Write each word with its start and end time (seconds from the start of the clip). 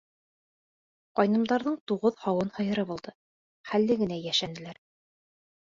Ҡайнымдарҙың 1.19 1.77
туғыҙ 1.91 2.19
һауын 2.23 2.51
һыйыры 2.57 2.89
булды, 2.93 3.17
хәлле 3.75 4.01
генә 4.05 4.23
йәшәнеләр. 4.27 4.83